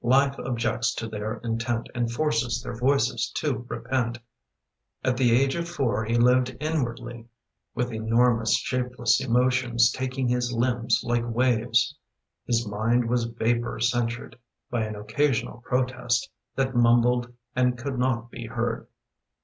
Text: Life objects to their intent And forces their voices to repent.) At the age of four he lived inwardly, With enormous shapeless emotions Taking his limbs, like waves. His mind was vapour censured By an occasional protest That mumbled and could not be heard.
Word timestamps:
Life 0.03 0.33
objects 0.39 0.95
to 0.95 1.07
their 1.07 1.35
intent 1.43 1.87
And 1.93 2.11
forces 2.11 2.59
their 2.63 2.75
voices 2.75 3.29
to 3.35 3.67
repent.) 3.69 4.17
At 5.03 5.15
the 5.15 5.31
age 5.31 5.53
of 5.53 5.69
four 5.69 6.05
he 6.05 6.15
lived 6.15 6.57
inwardly, 6.59 7.27
With 7.75 7.93
enormous 7.93 8.55
shapeless 8.57 9.23
emotions 9.23 9.91
Taking 9.91 10.27
his 10.27 10.51
limbs, 10.53 11.01
like 11.03 11.29
waves. 11.29 11.95
His 12.47 12.67
mind 12.67 13.07
was 13.09 13.25
vapour 13.25 13.79
censured 13.79 14.39
By 14.71 14.85
an 14.85 14.95
occasional 14.95 15.61
protest 15.61 16.31
That 16.55 16.73
mumbled 16.75 17.31
and 17.55 17.77
could 17.77 17.99
not 17.99 18.31
be 18.31 18.47
heard. 18.47 18.87